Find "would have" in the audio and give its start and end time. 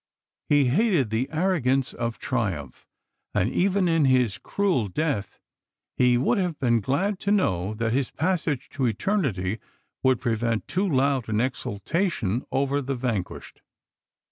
6.17-6.57